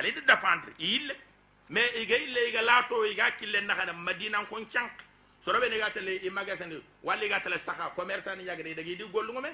[0.00, 1.14] kalede défendre ille
[1.68, 4.92] mais i iga ille ga laato iga hakkille nahana madinan kon cank
[5.44, 9.40] soroɓe ne gatale i magasin walla ga tale saha commerçant ni ñagata idaga idi gollugo
[9.40, 9.50] me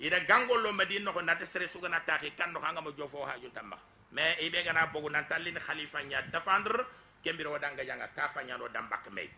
[0.00, 3.82] ida gangollo madin noko nata sere sugana taki kanno hangama jofo ha juntan maha
[4.12, 6.84] mais i gana bogu nan tallin khalifa ña défendre.
[7.24, 9.30] Kembiro waɗanga janga ka fañano da mbak mey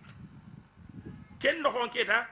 [1.40, 2.26] ken nohon keta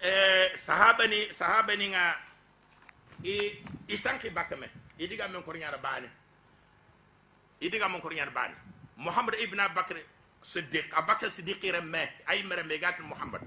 [0.00, 2.18] eh, sahabani sahabani nga
[3.24, 4.66] i, i sanki bakke me
[4.98, 6.08] idiga men kor ñara baane
[7.62, 8.54] idiga men ko nyaara bani.
[8.96, 9.96] Muhammad ibn abakr
[10.42, 10.92] siddiq.
[10.94, 13.42] Abakr siddiq remme ay mere me gat muhammad.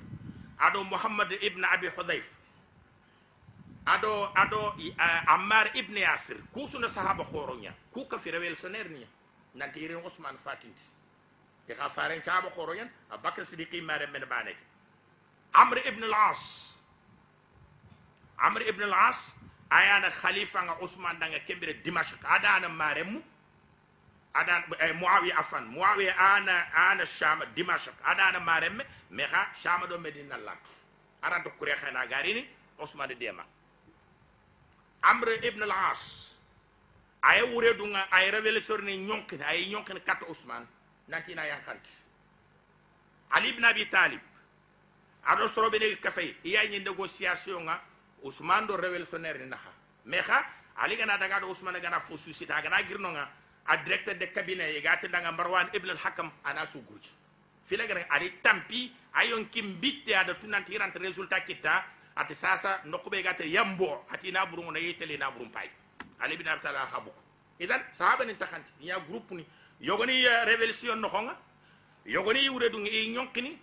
[0.59, 2.37] Ado muhammad ibn abi hudayf
[3.85, 6.37] ado ado uh, ammar ibn yasir.
[6.53, 9.05] Ku suna sahaba khoronya ku ka fi soner ni
[9.55, 10.83] nanti irin usman fatinti.
[11.67, 14.55] Ya ka faren sahaba khoronya abakr siddiq mare men ba ne
[15.53, 16.73] amr ibn al-as.
[18.39, 19.31] Amr ibn al-as
[19.71, 22.19] ayana khalifa nga usman danga kembere dimashq.
[22.23, 23.21] Adana maremu.
[24.35, 24.63] aɗan
[24.99, 30.69] moawi afan moawi ana ana chama dimashak aɗana maremme mi ha chama ɗo medina lantu
[31.21, 32.47] aranta kure hena garini
[32.79, 33.45] ousmane dema
[35.03, 36.35] amre ibne al as
[37.21, 40.67] aye wure ɗuga aye révélation ni ñonkini aye ñonkini katta ousmane
[41.07, 41.91] nantina yankanti
[43.31, 44.21] ali ibne abi talib
[45.25, 47.81] aɗo soroɓe negi kafey iyañi négociation ga
[48.23, 49.71] ousmane ɗo révélationnaire ni naha
[50.05, 50.45] mais ha
[50.75, 53.29] ali gana daga ɗo ousmane gana fo susita gana girnoga
[53.67, 57.09] a directeur de cabinet ye gati ndanga marwan ibn al hakam ana su gurji.
[57.65, 61.83] Fila gara ali tampi ayon kim bitte ada tunanti rant resultat kita
[62.15, 65.69] ati sasa nokube gati yambo ati na burungu na yitele na burum pay
[66.19, 67.11] ali bin abtala habu
[67.59, 69.45] idan sahaba ni takanti ya groupe ni.
[69.81, 71.35] Yogoni révolution no xonga
[72.05, 73.57] yogoni wure du ngi nyonkini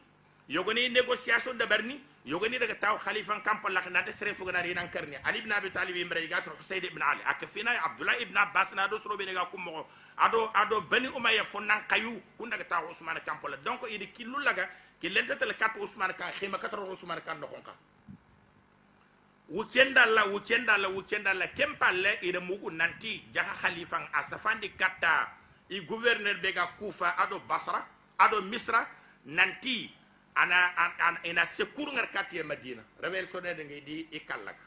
[0.49, 2.01] yogoni négociation de berni.
[2.27, 5.97] يوغني دغ تاو خليفة كامبو لاك نات سري فوغنا ري نانكرني علي بن أبي طالب
[5.97, 7.23] امري غات حسين بن علي.
[7.23, 9.87] اك فينا عبد الله ابن عباس نادو سرو بيني غاكو مو
[10.19, 12.21] ادو أدو بني أمية فو نان كايو.
[12.39, 13.57] كون دغ تاو عثمان كامبو لا.
[13.57, 14.71] دونك يدي كيلو لاغا
[15.03, 17.75] كي لنتت لا كات عثمان كان خيمة كات عثمان كان نخونكا
[19.51, 23.23] وچندا لا وچندا لا وچندا لا كيمبال لا يد موغو نانتي.
[23.35, 25.29] جا خليفة اسفاندي كاتا.
[25.71, 26.69] إي غوفرنر بيغا
[27.03, 27.87] أدو بصرة.
[28.21, 28.87] أدو مصر
[29.27, 29.91] نانتي.
[30.35, 32.83] Ana ana ina sekur ngar katiye madina.
[33.01, 34.65] Rebel so de ngi di i kallaka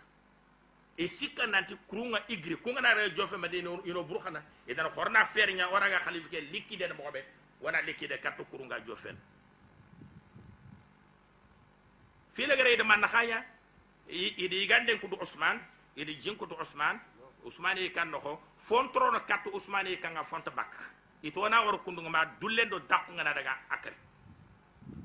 [0.97, 2.55] e sikka nanti kurunga igri.
[2.57, 7.11] Kunga na re jofe madina ino burkhana idan horna fernya waraga khalifa ke likide mo
[7.11, 7.23] be
[7.61, 9.17] wana likide katto kurunga jofen
[12.33, 13.43] file gare de man khaya.
[14.07, 15.59] Idi ganden kudu usman
[15.97, 16.99] idi jinkudu usman
[17.43, 20.69] usman yi kan noko fontro no katto usman yi kanga fonta bak
[21.23, 23.95] itona wor kundu ma dullendo dakku ngana daga akari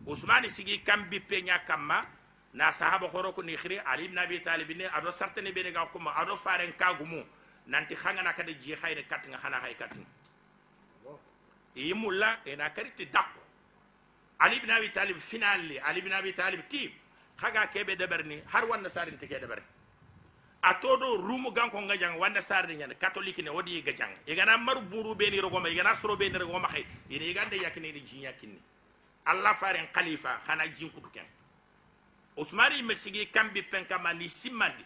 [0.06, 2.04] usmani sigi kambi penya kamma
[2.54, 5.86] na sahaba horo ko ni khiri ali ibn abi talib ne ado sartene be ga
[5.86, 7.24] kuma ado faren kagumu
[7.66, 8.74] nanti khangana kada ji
[9.08, 9.90] kat nga khana hay kat.
[11.74, 13.38] Yi mulla ena kariti dakku.
[14.40, 16.92] Ali ibn abi talib finally ali ibn abi talib ti
[17.38, 19.64] khaga kebe deberni har wanda sarin tike deberni
[20.62, 25.30] atodo rumu ganko ngajang wanda sarde nyane catholique ne wodi gajang igana maru buru be
[25.30, 28.58] ni rogoma igana soro be ni rogoma khay ini igande yakini ni jinya kinni.
[29.24, 31.26] allah farin khalifa xana jinkutu ken.
[32.36, 34.84] Usmani yimme sigi kambi pen kama ni simmandi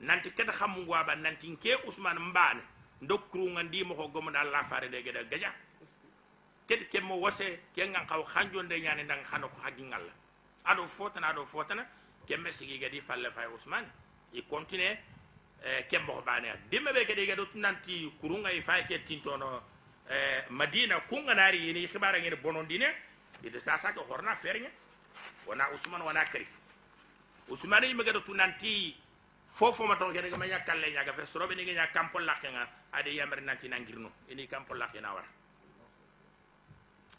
[0.00, 2.60] nanti xamu waba nanti nke usman mbane.
[3.02, 5.52] Dokkurunga ndimoho gomoɗo allah fare nde gada gaja
[6.68, 10.12] kedi kemmo wose kengan kaw hanjonde ñani ndang hano ko haggingalla
[10.64, 11.86] ado fotana ado fotana
[12.26, 13.84] kemme sigi gadi falle fay usman.
[14.32, 14.96] I continue
[15.62, 19.62] eh, mo baneya dimbe ɓe gadi gado nanti kurunga i fay ke tintono
[20.10, 22.86] eh, madina kunganari ini hibara ngene bonondine
[23.44, 24.70] ide sasa ko horna fernya
[25.46, 26.46] wana usman wana kari.
[27.48, 28.96] Usman yi megado tunanti
[29.46, 33.40] fofo ma ton gene ma yakalle nyaga fe sorobe ni nya kampo lakenga ade yamre
[33.40, 34.10] nanti nangirno.
[34.30, 35.28] Ini kampo lakena wara.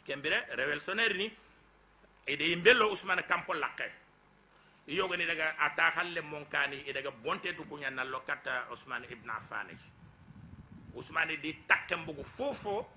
[0.05, 1.31] Kembere revolutionnaire ni
[2.27, 3.91] ide imbello usman kampo lakke
[4.87, 8.23] yoga ni daga ata halle mon kani e daga bonte du kunya nallo
[8.71, 9.69] usman ibn affan.
[10.95, 12.87] Usman di takkem bugu fofo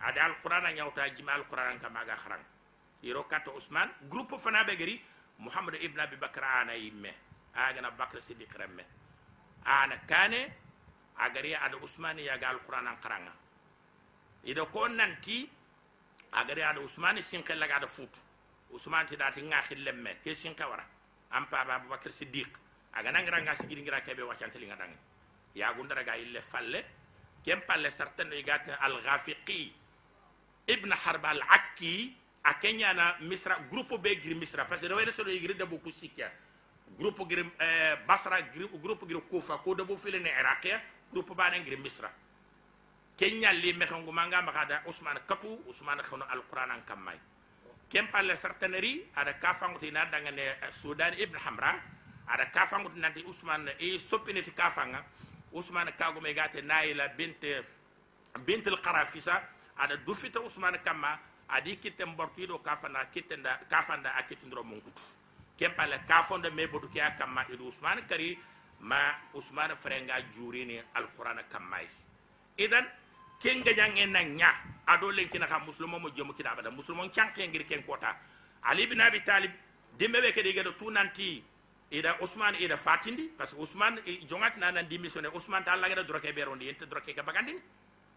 [0.00, 2.44] ada alquran nyawta jima alquran kamaga kharang
[3.02, 5.02] irokatto ousmane groupe fanaɓe gari
[5.38, 7.14] mouhamadou ibne abibacre ana yimme
[7.54, 8.84] agana bacre siddiq remme.
[9.64, 10.52] Ana kane
[11.16, 13.32] agari ada ousmane yaga alquran an qaranga
[14.44, 15.48] ida ko nanti
[16.32, 18.18] agari ada ousmane sinke laga ada fuutu
[18.72, 20.84] ousmane tidati ngahi lemme ke sinke wara.
[21.30, 22.48] An paba aboubacar siddiq
[22.92, 24.98] aga nangiranga sigiringira keɓe waccantelinga ɗange
[25.54, 26.84] yagundaraga ille falle
[27.44, 29.72] ken palle sartano igatin algafiqi
[30.66, 34.66] ibne harba al akki a kenyana misra groupe be giri misra.
[34.66, 36.30] Parce que rewele sodo giri debu ku sikya
[36.98, 39.58] groupe giri eh, basra groupe groupe giri kufa.
[39.58, 40.80] Ko debu fili ne iraqia
[41.12, 42.10] groupe ba ne giri misra.
[43.16, 47.18] Kenya li me xangu manga ma kada usman katu usman khano alquran an kamay
[47.88, 51.74] kem palle sartaneri ada kafangu tina daga ne sudan ibn hamra.
[52.28, 55.02] Ada kafangu nanti usman e sopineti kafanga
[55.52, 57.44] usman kago me gate naila bint
[58.44, 59.42] bint al qarafisa
[59.78, 61.18] ada dufita usman kamma
[61.48, 65.02] adi kitte mbortido kafanda kittenda kafanda akitindro munkutu
[65.58, 67.72] kem palle kafonda me bodu ke kamma idu
[68.08, 68.38] kari
[68.80, 68.96] ma
[69.34, 71.86] usman frenga jurini alquran kammay
[72.56, 72.86] idan
[73.40, 74.50] ken jange na nya
[74.86, 78.16] ado len kina ka muslimu mo jomu kida bada muslimu chanke ngir ken kota.
[78.62, 79.50] Ali bin abi talib
[79.98, 81.42] dimbe be kedi gado tunanti
[81.90, 86.02] ida usman ida fatindi parce que usman jongat na nan dimissioné usman ta allah gada
[86.04, 87.60] droke be rondi ente droke ka bagandin.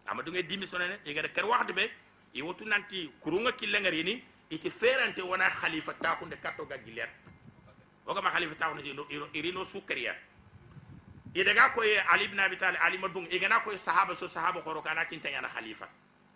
[0.06, 1.90] Ama dunge dimissioné ne ker waxde be
[2.34, 7.08] i wotu nanti kurunga killengerini iti ferante wona khalifa takunde kattoga giller
[8.06, 8.82] ogama khalifa takunde
[9.34, 10.14] irino sukkariya
[11.34, 14.82] i daga koye ali ibn abi talib ali madung igana koye sahaba so sahaba horo
[14.82, 15.88] kana kintañana khalifa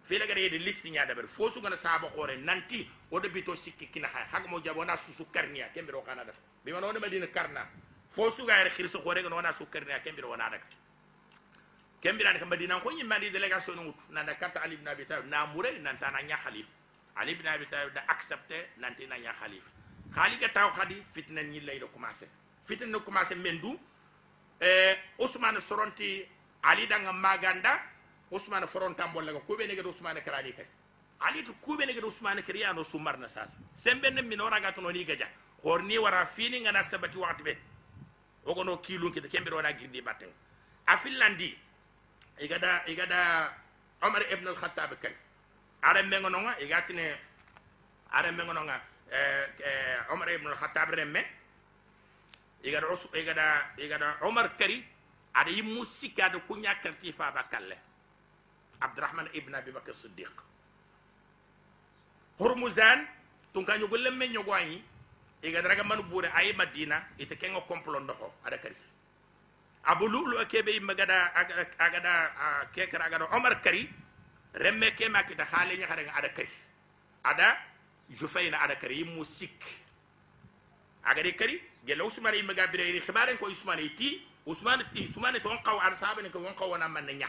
[0.08, 4.60] filagara yede listi ñadabar fo sugana sahaba hoore nanti wodo bito sikki kina hay hagamo
[4.60, 7.66] jaabo wona susu karniya kembiro kana daga bimano wona madina karna
[8.08, 10.64] fo sugayere khirso hoore gana wona sukkarniya kembiro wona daga
[12.00, 15.46] kembirani ka madina ko ñimmandi délégation no wuttu nanda carte ali ibne abi talib na
[15.46, 16.68] mure nantana ña khalifa
[17.16, 19.70] ali ibne abi talib da accepté nantina ña khalifa
[20.16, 22.28] haali ga taw hadi fitna ñillay do commencé
[22.64, 23.78] fitna no commencé men du
[24.60, 26.24] e ousmane soronti
[26.62, 27.80] ali danga maganda
[28.30, 30.66] ousmane forontambollaga kuɓene geɗo ousmane karani kay
[31.20, 35.28] ali to kuɓene geɗo ousmane kariyano summarna sasa semɓenne min oraga to noon i gadia
[35.62, 37.56] horni wara fini gana sabati waktu ɓe
[38.44, 40.28] ogono kilunkita kemɓeɗo wona girdi batten
[40.86, 41.56] a fillandi
[42.40, 43.52] igada igada
[44.02, 45.12] umar ibn al-khattab kan
[45.82, 47.16] are mengo nonga igatine
[48.12, 48.80] are mengo nonga
[49.10, 51.24] eh, eh, umar ibn al-khattab remme.
[52.64, 54.82] Igada us igada igada umar kari
[55.34, 57.76] ada yimu sikka da kunya karti fa bakalle.
[58.80, 60.32] Abdurrahman ibn abi bakr siddiq.
[62.38, 63.06] Hurmuzan
[63.52, 64.82] tun ka nyugul lemme nyogwani
[65.42, 68.74] igada raga man bure ay madina ite kengo complot ndoxo ada kari
[69.86, 73.88] abu lulu kebe yimɓe gaɗa a ke kekara a gaɗa omar kari
[74.54, 76.48] remme ke kema kita haale ñaharega ada kari.
[77.24, 77.56] Ada
[78.10, 79.64] jufaina ada kari musik sikk.
[81.04, 85.40] Agari kari gelo usman yi maga bire bireyri hibaren ko usmane ti usman ti usmane
[85.42, 87.28] to wonkaw aɗa sahabane ko wonkaw wona manne ña.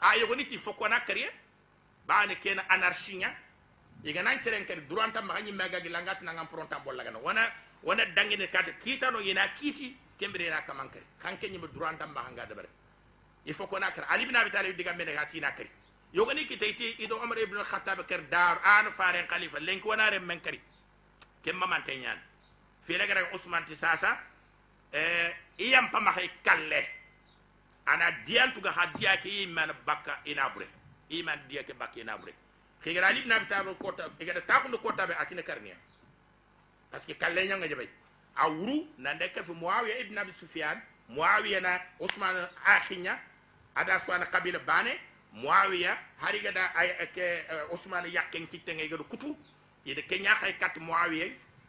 [0.00, 1.30] A yogoni ti fokko wona kariye
[2.06, 3.30] bawani kena anarchie ña.
[4.04, 7.42] Iganan ceren kadi durantan maxa ñimmega gillangati nangan prontan bollagana wana
[7.82, 12.46] wona dangene kata kiitano yena kiti kembere na kaman kari kanke nyima duranta ma hanga
[12.46, 12.68] da bare
[13.46, 15.70] il faut qu'on a kar ali ibn abi talib diga mena gati na kari
[16.12, 19.60] yogo ni kitayti ido umar ibn al-khattab kar dar an faren khalifa.
[19.60, 20.60] Lenk wana rem men kari
[21.42, 22.18] kemma man tenyan
[22.82, 24.18] fi la gara usman ti sasa
[24.92, 26.12] eh iyam pa ma
[26.42, 26.86] kalle.
[27.86, 30.66] Ana diantu ga hadiya ke iman bakka ina bure.
[31.10, 32.34] Iman diya ke bakka ina bure.
[32.82, 35.76] Khigra ali ibn abi talib kota igada takundu kota be atina karniya
[36.90, 37.88] parce que kalle nyanga jabay
[38.38, 43.18] a wuru nan ndeke fi muawiya ibn abi sufyan muawiya na usman akhinya
[43.74, 44.98] ada suana kabila bane
[45.32, 49.36] muawiya hari gada ay ke usman yakken ngay gado kutu
[49.84, 51.26] yede kenya khay kat muawiya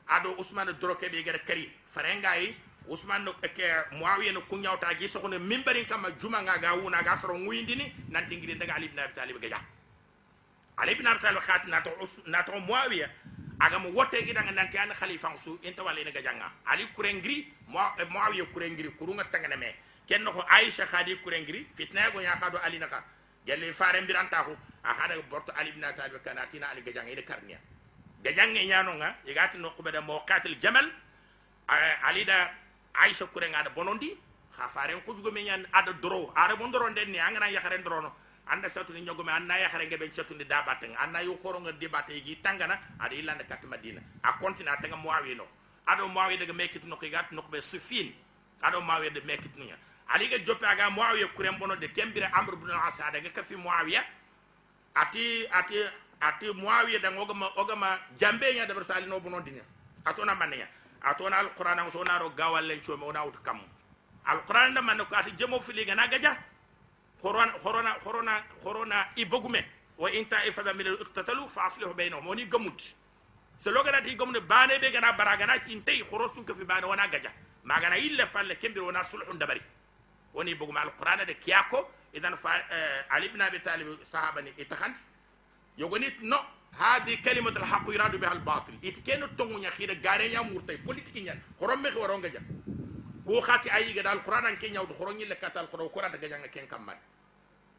[0.07, 1.69] ado usman droke be gada kari.
[1.94, 2.56] Farenga yi
[2.88, 3.65] usman no ke
[3.98, 7.94] muawiya no kunyawta gi sokone ko mimbarin kama juma nga ga wuna ga soro nguyindini
[8.10, 9.60] nanti ngiri daga ali ibn abi talib gaja
[10.77, 11.91] ali ibn abi talib khatna to
[12.27, 13.10] na to muawiya
[13.60, 16.51] aga mo wote gi danga nanti an khalifa su enta wala gajanga.
[16.66, 19.75] Ali kurengri muawiya kurengri kurunga tangana me.
[20.08, 23.04] Ken ko aisha khadi kurengri fitna go nya khado ali naka.
[23.46, 27.22] Gelle fare mbiranta ko a hada borto ali ibn talib kana tina ali gajanga ina
[27.22, 27.60] karniya
[28.24, 30.86] gajange nyano nga igati no ko beda mo qatil jamal
[32.04, 32.51] ali da
[32.94, 34.12] aisha kurenga da bonondi
[34.58, 37.82] ha fare ko jugo me nyan ada doro ara bon doro den ni angana yakhare
[37.84, 38.12] doro
[38.50, 40.96] anda satu ni nyogome anna ya xare ngebe satu ni dabateng.
[40.98, 45.36] Anna yu khoro nga debate gi tangana ada ilanda kat madina a kontina tanga muawi
[45.36, 45.46] no.
[45.86, 48.13] Ado muawi daga mekit no gat no be sufin.
[48.62, 49.65] Ado muawi de mekit no
[50.10, 52.98] ali ga joppe aga muawi kurem bono de kembire amr ibn al-as.
[52.98, 54.03] Daga kafi muawiya
[54.96, 55.75] ati ati
[56.22, 59.62] ati muawiya da ngogama ogama jambe nya da bersali no bono dinya
[60.06, 60.68] atona mannya
[61.03, 63.62] atona al-qur'an atona ro gawal len chome ona ut kam
[64.25, 66.36] al-qur'an da man ko ati jemo fili ga na gaja
[67.23, 67.53] horona
[68.03, 69.65] horona horona i bogumen
[69.97, 72.95] wa in taifata min iqtatalu fa aslihu bainahum woni gamuti
[73.57, 77.31] so loganati gamne bane ɓe gana bara gana cintayi horo sunkafi bane wona gaja
[77.63, 79.61] magana yilla falle kembir wona sulhu dabari
[80.33, 82.49] woni boguma alqur'ana de kiyako idan fa
[83.09, 84.99] ali ibn abi talib sahaba ni itahanti
[85.77, 86.38] yogonit no
[86.77, 91.99] hadi kalimat alhaq yuradu biha albatil iti keno tonguña xiida gareña murtay politique ñan horommexe
[91.99, 92.39] waronga ja
[93.29, 96.17] ko khati ayi ga dal qur'an ke nyaw do khoron yille katal qur'an ko rata
[96.17, 96.98] gaja ken kamma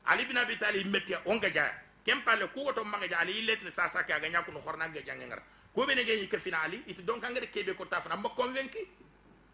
[0.06, 1.64] ali bin abi talib metti on ga ja
[2.04, 4.86] kem palle ku goto maga ja ali letni sa sa ka ga nyaku no horna
[4.88, 5.42] ga jange ngar
[5.74, 8.78] ko be ne ge ke fina ali it donc angere kebe ko tafana ma convaincu.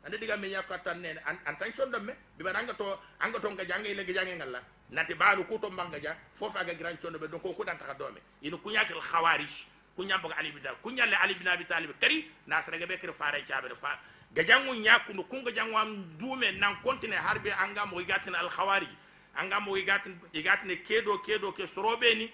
[0.04, 2.84] Ande diga me nyaka tan ne an tan chondo me bi ba anga to
[3.18, 4.60] anga to ga jange le ga jange ngalla.
[4.90, 7.94] Nati baalu ku to manga ja fofa ga gran chondo be donc ko dan taka
[7.94, 9.64] dome ino kunyakil khawarij
[9.96, 12.98] kunya boga ali bin kunya le ali bin abi talib kari na sere ga be
[12.98, 13.98] kir faare chaabe fa
[14.36, 18.48] ga jangu nyaku no kunga jangwa am dume nan kontine harbe anga mo igatin al
[18.50, 18.88] khawarij
[19.34, 22.30] anga mo igatin igatin kedo kedo ke sorobe ni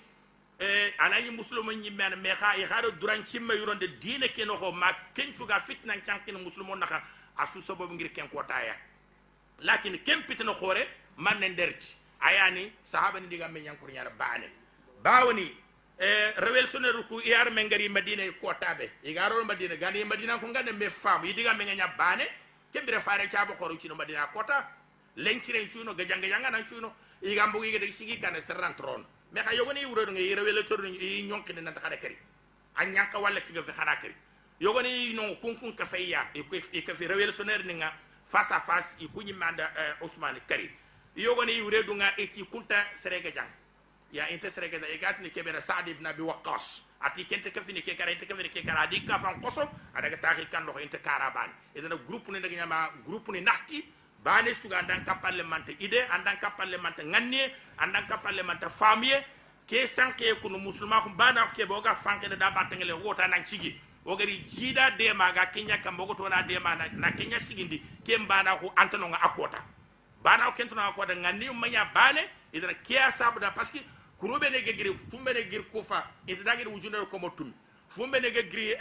[0.60, 4.56] e anayi muslimo nyi men me kha e khado duran cimme yuronde diine ke no
[4.56, 7.02] ho ma ken fuga fitna chankin muslimo naka
[7.38, 8.74] asu sobo ngir ken ko taya
[9.60, 14.50] lakin ken pitino khore man ne nderci ayani sahaba ni diga men nyankur nyara baane.
[15.02, 15.50] Bawni
[16.02, 20.48] Eh, rewel soneru ku iyar men ngari madina ko tabe igaro madina gani madina ko
[20.50, 22.26] ngande me fam yidiga men nya bane
[22.74, 24.66] kebire fare caabo xoro cino madina kota.
[25.14, 26.92] Lenciren cuno gajanga yanganan cuno
[27.22, 31.78] igambugu igede sigi kane serrantrono mais xa yogoni wurodo nge rewele sordo i ñonkine nanta
[31.80, 32.18] kari
[32.74, 34.14] a ñanka walla kiga fe xana kari
[34.58, 37.92] yogoni no kunkun kafeya i kafe rewele sonere ninga
[38.26, 40.68] face à face i kuñimmanda eh, ousmane kari.
[41.14, 43.61] Yogoni wuredu nga iti e kunta serega jang.
[44.12, 47.96] Ya inte serega da egatni kebera Saad ibn Abi Waqqas ati kente ka fini ke
[47.96, 51.50] kara inte fini ke kara di ka fan koso adaga taxi kan no inte karaban
[51.74, 53.82] edana groupe ni daga nyama groupe ni nakti
[54.24, 59.24] bane suga andan kapalle mante ide andan kapalle mante ngannie andan kapalle mante famille
[59.66, 63.74] ke sanke kunu musulma ko bana ke boga fanke da batengele wota nan cigi
[64.06, 68.56] ogari jida de maga kenya kambogo to na de ma na kenya sigindi ke bana
[68.60, 69.58] ko antano nga akota
[70.22, 73.78] bana ko kento na akota ngani manya bane idara kiya sabda parce que
[74.22, 77.52] kurubene ge giri fumbene gir kufa inti dangin wujunero komo tumi.
[77.88, 78.78] Fumbene ge giri eh,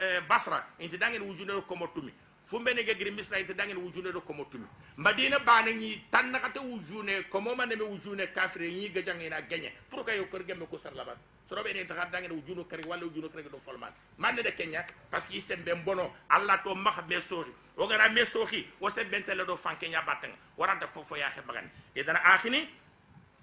[0.00, 2.12] eh, basra inti dangin wujunero komo tumi.
[2.44, 4.64] Fumbene ge giri misra inti wujune wujunero komo tumi.
[4.96, 10.26] Madina bana ñi tannakate wujune komo maneme wujune kafire ñi gejangina geñe pour kay yo
[10.30, 11.16] kor gemme ko sar laban
[11.50, 13.90] soroɓe ne taxa dangi wujuno kari walla wujuno kari do folman.
[14.18, 18.08] Manne de kenya parce que i sembe bono allah to makh be sooxi o gara
[18.10, 18.88] me sooxi o
[19.44, 21.68] do fanke nya batanga waranta fofo yaxe bagani.
[21.96, 22.68] E dana akhini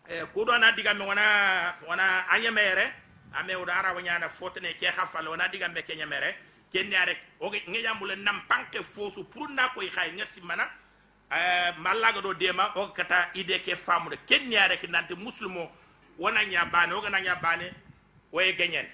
[0.10, 2.94] e ko na diga me wana wana anya mere.
[3.34, 6.36] Ame udara na fotene ke khafal wana diga me kenya mere.
[6.72, 10.70] Kenya rek o nge jamule nam panke fosu pour na koy xay ngasi mana
[11.30, 15.70] eh malaga do dema o kata ide ke famu famude kenya rek nante muslimo
[16.18, 17.74] wana nya bane o gana nya bane
[18.32, 18.88] way genyen.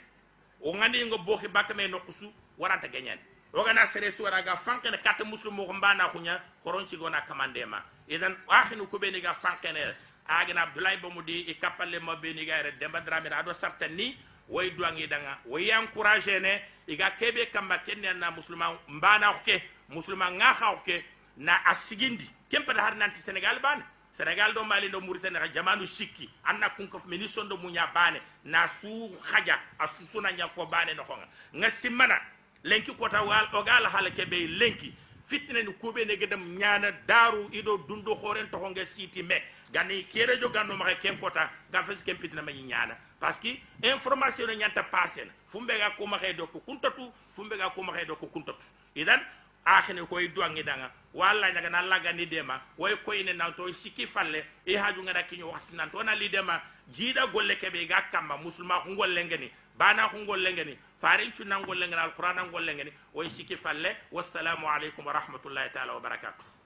[0.62, 3.20] O ngandi ngo boxi bakame no kusu waranta genyen.
[3.54, 8.36] O gana sere suwara ga fankene kata muslimo ko mbana kunya koronci gona kamandema idan
[8.48, 9.94] akhinu ko beni ga fankene
[10.28, 13.54] agina abdoulaye bamudi i kapalle mo beni ga re demba drame ado
[13.90, 14.18] ni
[14.50, 15.38] way duangi danga.
[15.46, 21.04] Way encourager ne iga kebe kamba kenne na musulman mbana ke musulman nga khawke
[21.38, 26.30] na asigindi kempa har nanti sénégal ban sénégal do mali do mauritanie ha jamanu sikki.
[26.46, 30.94] Anna kun kof mini sondo munya bane na su khaja asu suna nya fo bane
[30.96, 31.28] no khonga.
[31.54, 32.16] Nga simmana
[32.64, 34.94] lenki kota wal o gal ke kebe lenki.
[35.28, 39.36] Fitna ni kube ne gedam nyaana daru ido dundu xoren to honga siti me
[39.72, 43.60] gani kere jo ganno ma ken kota ga fes ken pitina ma nyana parce que
[43.84, 48.16] information nyanta passen fumbe ga ko ma do ko kuntatu fumbe ga ko ma do
[48.16, 49.20] ko kuntatu idan
[49.68, 50.92] akhene koy duangi danga.
[51.14, 52.62] Walla nyaga na laga ni dema.
[52.78, 54.46] Way koy ne na to sikki falle.
[54.66, 56.62] E haju ngada kinyo nan to na li dema.
[56.90, 58.38] Jida golle kebe ga kamba.
[58.38, 62.50] Musulma ko golle ngeni bana ko golle ngeni farin chu nan golle ngeni alquran nan
[62.52, 63.96] golle way siki falle.
[64.12, 66.57] Wassalamu alaikum wa rahmatullahi ta'ala wa barakatuh